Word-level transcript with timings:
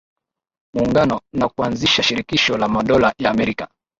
Muungano 0.73 1.21
na 1.33 1.49
kuanzisha 1.49 2.03
Shirikisho 2.03 2.57
la 2.57 2.67
Madola 2.67 3.13
ya 3.19 3.29
Amerika 3.31 3.67